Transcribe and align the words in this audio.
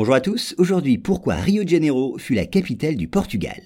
Bonjour 0.00 0.14
à 0.14 0.22
tous, 0.22 0.54
aujourd'hui 0.56 0.96
pourquoi 0.96 1.34
Rio 1.34 1.62
de 1.62 1.68
Janeiro 1.68 2.16
fut 2.16 2.32
la 2.32 2.46
capitale 2.46 2.96
du 2.96 3.06
Portugal? 3.06 3.60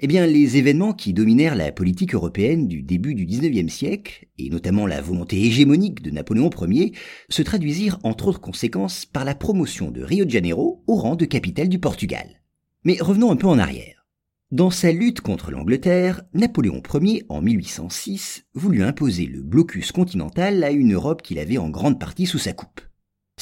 Eh 0.00 0.08
bien 0.08 0.26
les 0.26 0.56
événements 0.56 0.92
qui 0.92 1.12
dominèrent 1.12 1.54
la 1.54 1.70
politique 1.70 2.16
européenne 2.16 2.66
du 2.66 2.82
début 2.82 3.14
du 3.14 3.26
19e 3.26 3.68
siècle, 3.68 4.26
et 4.38 4.50
notamment 4.50 4.88
la 4.88 5.00
volonté 5.00 5.40
hégémonique 5.40 6.02
de 6.02 6.10
Napoléon 6.10 6.50
Ier, 6.66 6.90
se 7.28 7.42
traduisirent 7.42 8.00
entre 8.02 8.26
autres 8.26 8.40
conséquences 8.40 9.06
par 9.06 9.24
la 9.24 9.36
promotion 9.36 9.92
de 9.92 10.02
Rio 10.02 10.24
de 10.24 10.30
Janeiro 10.30 10.82
au 10.88 10.96
rang 10.96 11.14
de 11.14 11.26
capitale 11.26 11.68
du 11.68 11.78
Portugal. 11.78 12.42
Mais 12.82 12.96
revenons 13.00 13.30
un 13.30 13.36
peu 13.36 13.46
en 13.46 13.60
arrière. 13.60 14.04
Dans 14.50 14.70
sa 14.70 14.90
lutte 14.90 15.20
contre 15.20 15.52
l'Angleterre, 15.52 16.22
Napoléon 16.34 16.82
Ier, 16.92 17.22
en 17.28 17.40
1806, 17.40 18.46
voulut 18.54 18.82
imposer 18.82 19.26
le 19.26 19.42
blocus 19.42 19.92
continental 19.92 20.64
à 20.64 20.72
une 20.72 20.94
Europe 20.94 21.22
qu'il 21.22 21.38
avait 21.38 21.58
en 21.58 21.70
grande 21.70 22.00
partie 22.00 22.26
sous 22.26 22.38
sa 22.38 22.52
coupe. 22.52 22.80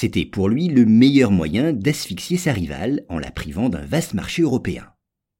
C'était 0.00 0.26
pour 0.26 0.48
lui 0.48 0.68
le 0.68 0.86
meilleur 0.86 1.32
moyen 1.32 1.72
d'asphyxier 1.72 2.36
sa 2.36 2.52
rivale 2.52 3.04
en 3.08 3.18
la 3.18 3.32
privant 3.32 3.68
d'un 3.68 3.84
vaste 3.84 4.14
marché 4.14 4.42
européen. 4.42 4.86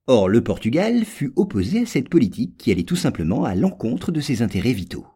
Or, 0.09 0.29
le 0.29 0.43
Portugal 0.43 1.05
fut 1.05 1.33
opposé 1.37 1.83
à 1.83 1.87
cette 1.87 2.09
politique 2.09 2.57
qui 2.59 2.73
allait 2.73 2.83
tout 2.83 2.97
simplement 2.97 3.45
à 3.45 3.55
l'encontre 3.55 4.11
de 4.11 4.21
ses 4.21 4.43
intérêts 4.43 4.73
vitaux. 4.73 5.07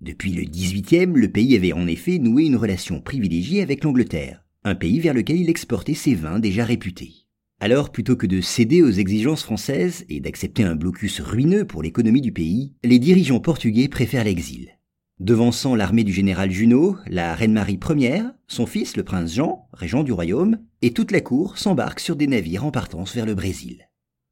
Depuis 0.00 0.30
le 0.30 0.44
XVIIIe, 0.44 1.12
le 1.16 1.26
pays 1.26 1.56
avait 1.56 1.72
en 1.72 1.88
effet 1.88 2.20
noué 2.20 2.44
une 2.44 2.54
relation 2.54 3.00
privilégiée 3.00 3.60
avec 3.60 3.82
l'Angleterre, 3.82 4.44
un 4.62 4.76
pays 4.76 5.00
vers 5.00 5.14
lequel 5.14 5.40
il 5.40 5.50
exportait 5.50 5.94
ses 5.94 6.14
vins 6.14 6.38
déjà 6.38 6.64
réputés. 6.64 7.26
Alors, 7.58 7.90
plutôt 7.90 8.14
que 8.14 8.28
de 8.28 8.40
céder 8.40 8.82
aux 8.82 8.90
exigences 8.92 9.42
françaises 9.42 10.04
et 10.10 10.20
d'accepter 10.20 10.62
un 10.62 10.76
blocus 10.76 11.20
ruineux 11.20 11.64
pour 11.64 11.82
l'économie 11.82 12.20
du 12.20 12.30
pays, 12.30 12.74
les 12.84 13.00
dirigeants 13.00 13.40
portugais 13.40 13.88
préfèrent 13.88 14.22
l'exil. 14.22 14.78
Devançant 15.22 15.76
l'armée 15.76 16.02
du 16.02 16.12
général 16.12 16.50
Junot, 16.50 16.96
la 17.06 17.36
reine 17.36 17.52
Marie 17.52 17.78
Ier, 17.90 18.24
son 18.48 18.66
fils 18.66 18.96
le 18.96 19.04
prince 19.04 19.32
Jean, 19.32 19.68
régent 19.72 20.02
du 20.02 20.10
royaume, 20.10 20.58
et 20.82 20.92
toute 20.92 21.12
la 21.12 21.20
cour 21.20 21.58
s'embarquent 21.58 22.00
sur 22.00 22.16
des 22.16 22.26
navires 22.26 22.66
en 22.66 22.72
partance 22.72 23.14
vers 23.14 23.24
le 23.24 23.36
Brésil. 23.36 23.88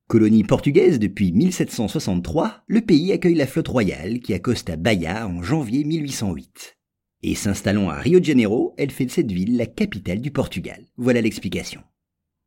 Colonie 0.08 0.42
portugaise 0.42 0.98
depuis 0.98 1.30
1763, 1.30 2.64
le 2.66 2.80
pays 2.80 3.12
accueille 3.12 3.36
la 3.36 3.46
flotte 3.46 3.68
royale 3.68 4.18
qui 4.18 4.34
accoste 4.34 4.68
à 4.68 4.74
Bahia 4.74 5.28
en 5.28 5.44
janvier 5.44 5.84
1808. 5.84 6.76
Et 7.22 7.36
s'installant 7.36 7.88
à 7.88 7.94
Rio 7.94 8.18
de 8.18 8.24
Janeiro, 8.24 8.74
elle 8.76 8.90
fait 8.90 9.06
de 9.06 9.12
cette 9.12 9.30
ville 9.30 9.56
la 9.56 9.66
capitale 9.66 10.20
du 10.20 10.32
Portugal. 10.32 10.86
Voilà 10.96 11.20
l'explication. 11.20 11.82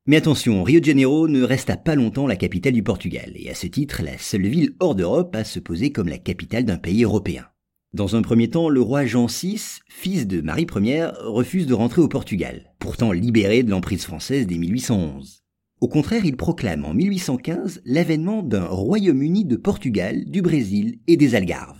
Mais 0.05 0.17
attention, 0.17 0.63
Rio 0.63 0.81
de 0.81 0.85
Janeiro 0.85 1.29
ne 1.29 1.43
resta 1.43 1.77
pas 1.77 1.95
longtemps 1.95 2.27
la 2.27 2.35
capitale 2.35 2.73
du 2.73 2.83
Portugal, 2.83 3.31
et 3.37 3.49
à 3.49 3.55
ce 3.55 3.67
titre 3.67 4.01
la 4.03 4.17
seule 4.17 4.47
ville 4.47 4.75
hors 4.81 4.95
d'Europe 4.95 5.33
à 5.33 5.45
se 5.45 5.61
poser 5.61 5.93
comme 5.93 6.09
la 6.09 6.17
capitale 6.17 6.65
d'un 6.65 6.75
pays 6.75 7.05
européen. 7.05 7.45
Dans 7.93 8.15
un 8.15 8.23
premier 8.23 8.49
temps, 8.49 8.69
le 8.69 8.81
roi 8.81 9.05
Jean 9.05 9.27
VI, 9.27 9.61
fils 9.87 10.25
de 10.25 10.41
Marie 10.41 10.65
Ier, 10.77 11.09
refuse 11.25 11.67
de 11.67 11.75
rentrer 11.75 12.01
au 12.01 12.07
Portugal, 12.07 12.73
pourtant 12.79 13.11
libéré 13.11 13.61
de 13.61 13.69
l'emprise 13.69 14.03
française 14.03 14.47
dès 14.47 14.57
1811. 14.57 15.43
Au 15.79 15.87
contraire, 15.87 16.25
il 16.25 16.35
proclame 16.35 16.85
en 16.85 16.95
1815 16.95 17.83
l'avènement 17.85 18.41
d'un 18.41 18.65
Royaume-Uni 18.65 19.45
de 19.45 19.57
Portugal, 19.57 20.25
du 20.25 20.41
Brésil 20.41 21.01
et 21.05 21.17
des 21.17 21.35
Algarves. 21.35 21.77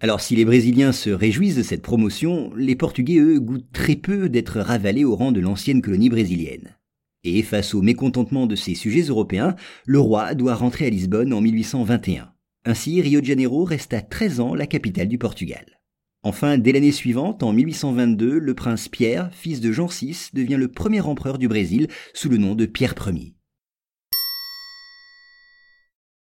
Alors 0.00 0.20
si 0.20 0.34
les 0.34 0.44
Brésiliens 0.44 0.90
se 0.90 1.10
réjouissent 1.10 1.54
de 1.54 1.62
cette 1.62 1.82
promotion, 1.82 2.52
les 2.56 2.74
Portugais, 2.74 3.20
eux, 3.20 3.38
goûtent 3.38 3.70
très 3.72 3.94
peu 3.94 4.28
d'être 4.28 4.58
ravalés 4.58 5.04
au 5.04 5.14
rang 5.14 5.30
de 5.30 5.38
l'ancienne 5.38 5.82
colonie 5.82 6.10
brésilienne. 6.10 6.76
Et 7.22 7.42
face 7.42 7.74
au 7.74 7.80
mécontentement 7.80 8.48
de 8.48 8.56
ces 8.56 8.74
sujets 8.74 9.02
européens, 9.02 9.54
le 9.86 10.00
roi 10.00 10.34
doit 10.34 10.56
rentrer 10.56 10.86
à 10.86 10.90
Lisbonne 10.90 11.32
en 11.32 11.40
1821. 11.40 12.33
Ainsi, 12.66 13.02
Rio 13.02 13.20
de 13.20 13.26
Janeiro 13.26 13.64
resta 13.64 14.00
13 14.00 14.40
ans 14.40 14.54
la 14.54 14.66
capitale 14.66 15.08
du 15.08 15.18
Portugal. 15.18 15.80
Enfin, 16.22 16.56
dès 16.56 16.72
l'année 16.72 16.92
suivante, 16.92 17.42
en 17.42 17.52
1822, 17.52 18.38
le 18.38 18.54
prince 18.54 18.88
Pierre, 18.88 19.28
fils 19.34 19.60
de 19.60 19.70
Jean 19.70 19.86
VI, 19.86 20.30
devient 20.32 20.56
le 20.56 20.68
premier 20.68 21.02
empereur 21.02 21.36
du 21.36 21.46
Brésil 21.46 21.88
sous 22.14 22.30
le 22.30 22.38
nom 22.38 22.54
de 22.54 22.64
Pierre 22.64 22.94
Ier. 23.06 23.34